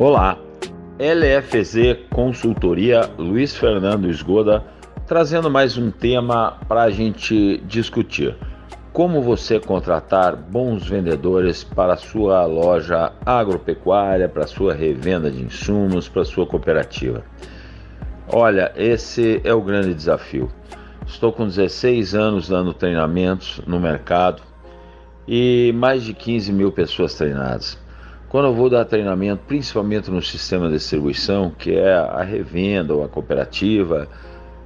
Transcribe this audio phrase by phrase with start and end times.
[0.00, 0.38] Olá,
[0.98, 4.64] LFZ Consultoria Luiz Fernando Esgoda
[5.06, 8.34] trazendo mais um tema para a gente discutir.
[8.94, 15.42] Como você contratar bons vendedores para a sua loja agropecuária, para a sua revenda de
[15.42, 17.22] insumos, para a sua cooperativa.
[18.26, 20.50] Olha, esse é o grande desafio.
[21.06, 24.42] Estou com 16 anos dando treinamentos no mercado
[25.28, 27.78] e mais de 15 mil pessoas treinadas.
[28.30, 33.02] Quando eu vou dar treinamento, principalmente no sistema de distribuição, que é a revenda ou
[33.02, 34.06] a cooperativa,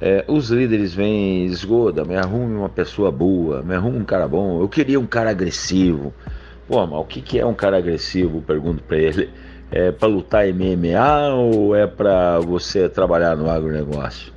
[0.00, 4.62] é, os líderes vêm esgoda, me arrume uma pessoa boa, me arrume um cara bom.
[4.62, 6.10] Eu queria um cara agressivo.
[6.66, 8.40] Pô, mas o que, que é um cara agressivo?
[8.40, 9.28] Pergunto para ele.
[9.70, 14.32] É para lutar MMA ou é para você trabalhar no agronegócio?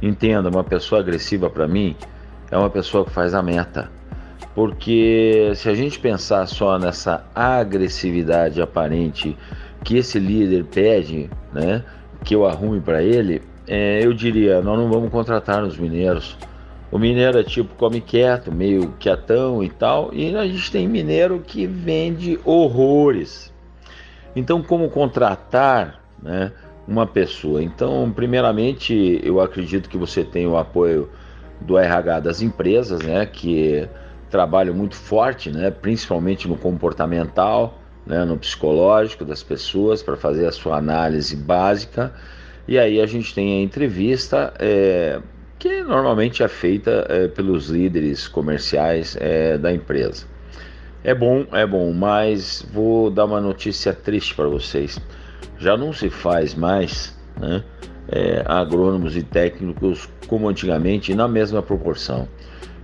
[0.00, 1.94] Entenda, uma pessoa agressiva para mim
[2.50, 3.99] é uma pessoa que faz a meta
[4.54, 9.36] porque se a gente pensar só nessa agressividade aparente
[9.84, 11.84] que esse líder pede, né,
[12.24, 16.36] que eu arrume para ele, é, eu diria, nós não vamos contratar os mineiros.
[16.90, 21.40] O mineiro é tipo come quieto, meio quietão e tal, e a gente tem mineiro
[21.46, 23.52] que vende horrores.
[24.34, 26.52] Então, como contratar, né,
[26.86, 27.62] uma pessoa?
[27.62, 31.08] Então, primeiramente, eu acredito que você tem o apoio
[31.60, 33.88] do RH das empresas, né, que
[34.30, 40.52] trabalho muito forte, né, principalmente no comportamental, né, no psicológico das pessoas, para fazer a
[40.52, 42.12] sua análise básica.
[42.66, 45.20] E aí a gente tem a entrevista, é,
[45.58, 50.24] que normalmente é feita é, pelos líderes comerciais é, da empresa.
[51.02, 55.00] É bom, é bom, mas vou dar uma notícia triste para vocês.
[55.58, 57.64] Já não se faz mais né,
[58.08, 62.28] é, agrônomos e técnicos como antigamente, na mesma proporção.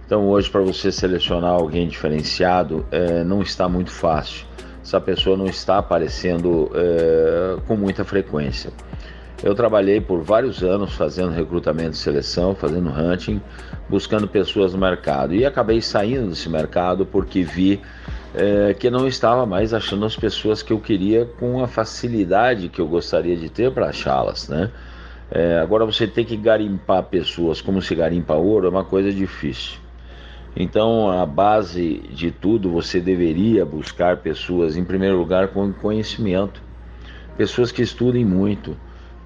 [0.06, 4.46] Então hoje para você selecionar alguém diferenciado é, não está muito fácil.
[4.80, 8.70] Essa pessoa não está aparecendo é, com muita frequência.
[9.42, 13.42] Eu trabalhei por vários anos fazendo recrutamento e seleção, fazendo hunting,
[13.88, 17.80] buscando pessoas no mercado e acabei saindo desse mercado porque vi
[18.32, 22.80] é, que não estava mais achando as pessoas que eu queria com a facilidade que
[22.80, 24.70] eu gostaria de ter para achá-las, né?
[25.28, 29.85] É, agora você tem que garimpar pessoas como se garimpa ouro é uma coisa difícil.
[30.56, 36.62] Então, a base de tudo, você deveria buscar pessoas, em primeiro lugar, com conhecimento,
[37.36, 38.74] pessoas que estudem muito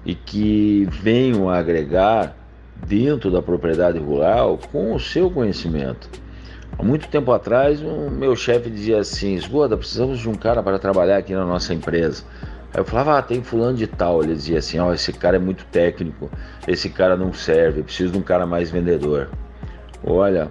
[0.05, 2.35] e que venham a agregar
[2.85, 6.09] dentro da propriedade rural com o seu conhecimento.
[6.77, 10.79] Há muito tempo atrás, o meu chefe dizia assim: Esgoda, precisamos de um cara para
[10.79, 12.23] trabalhar aqui na nossa empresa.
[12.73, 14.23] Aí eu falava, ah, tem fulano de tal.
[14.23, 16.29] Ele dizia assim, ó, oh, esse cara é muito técnico,
[16.67, 19.29] esse cara não serve, preciso de um cara mais vendedor.
[20.03, 20.49] Olha,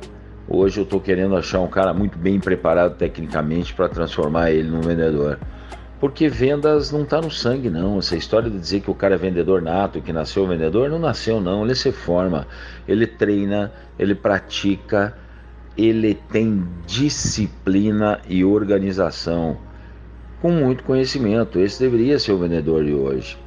[0.53, 4.81] Hoje eu estou querendo achar um cara muito bem preparado tecnicamente para transformar ele num
[4.81, 5.39] vendedor.
[6.01, 8.01] Porque vendas não está no sangue, não.
[8.01, 11.41] Essa história de dizer que o cara é vendedor nato, que nasceu vendedor, não nasceu,
[11.41, 11.65] não.
[11.65, 12.49] Ele se forma,
[12.89, 15.17] ele treina, ele pratica,
[15.79, 19.57] ele tem disciplina e organização,
[20.43, 21.61] com muito conhecimento.
[21.61, 23.39] Esse deveria ser o vendedor de hoje.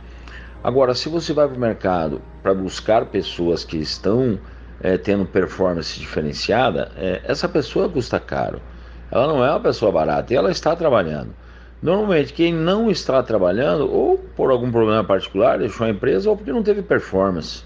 [0.63, 4.39] Agora, se você vai para o mercado para buscar pessoas que estão
[4.83, 8.61] é, tendo performance diferenciada, é, essa pessoa custa caro.
[9.09, 11.33] Ela não é uma pessoa barata e ela está trabalhando.
[11.81, 16.51] Normalmente, quem não está trabalhando, ou por algum problema particular, deixou a empresa, ou porque
[16.51, 17.63] não teve performance.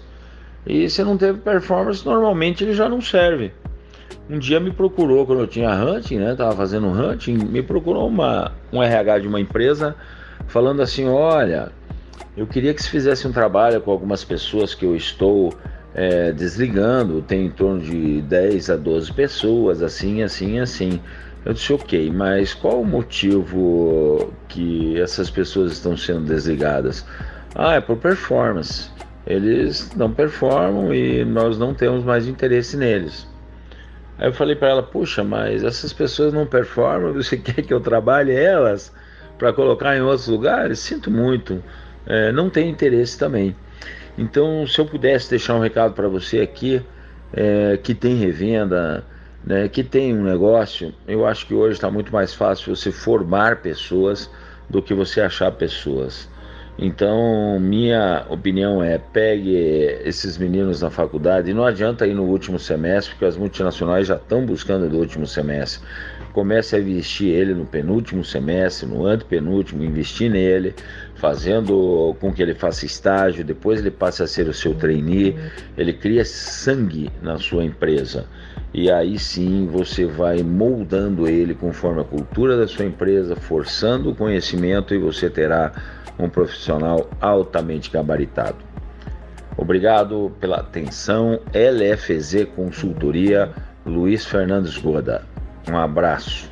[0.66, 3.52] E se não teve performance, normalmente ele já não serve.
[4.28, 6.34] Um dia me procurou, quando eu tinha hunting, né?
[6.34, 9.96] Tava fazendo hunting, me procurou uma, um RH de uma empresa
[10.46, 11.70] falando assim: olha,
[12.36, 15.54] eu queria que se fizesse um trabalho com algumas pessoas que eu estou
[15.98, 21.00] é, desligando, tem em torno de 10 a 12 pessoas, assim, assim, assim.
[21.44, 27.04] Eu disse, ok, mas qual o motivo que essas pessoas estão sendo desligadas?
[27.52, 28.88] Ah, é por performance.
[29.26, 33.26] Eles não performam e nós não temos mais interesse neles.
[34.18, 37.80] Aí eu falei para ela, puxa, mas essas pessoas não performam, você quer que eu
[37.80, 38.92] trabalhe elas
[39.36, 40.78] para colocar em outros lugares?
[40.78, 41.60] Sinto muito,
[42.06, 43.56] é, não tenho interesse também.
[44.18, 46.82] Então, se eu pudesse deixar um recado para você aqui,
[47.32, 49.04] é, que tem revenda,
[49.44, 53.62] né, que tem um negócio, eu acho que hoje está muito mais fácil você formar
[53.62, 54.28] pessoas
[54.68, 56.28] do que você achar pessoas.
[56.76, 59.54] Então, minha opinião é: pegue
[60.04, 64.16] esses meninos na faculdade, e não adianta ir no último semestre, porque as multinacionais já
[64.16, 65.84] estão buscando do último semestre.
[66.38, 70.72] Comece a investir ele no penúltimo semestre, no antepenúltimo, investir nele,
[71.16, 75.36] fazendo com que ele faça estágio, depois ele passe a ser o seu trainee,
[75.76, 78.24] ele cria sangue na sua empresa.
[78.72, 84.14] E aí sim você vai moldando ele conforme a cultura da sua empresa, forçando o
[84.14, 85.72] conhecimento e você terá
[86.20, 88.58] um profissional altamente gabaritado.
[89.56, 91.40] Obrigado pela atenção.
[91.52, 93.50] LFZ Consultoria,
[93.84, 95.26] Luiz Fernandes Goda.
[95.66, 96.50] Um abraço.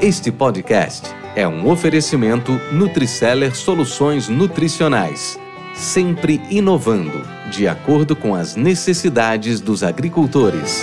[0.00, 5.38] Este podcast é um oferecimento Nutriceller Soluções Nutricionais,
[5.74, 10.82] sempre inovando, de acordo com as necessidades dos agricultores.